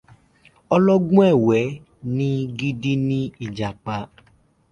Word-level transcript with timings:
Ọlọ́gbọ́n 0.75 1.27
ẹ̀wẹ 1.33 1.61
ni 2.15 2.29
gidi 2.57 2.93
ni 3.07 3.19
Ìjàpá. 3.45 3.95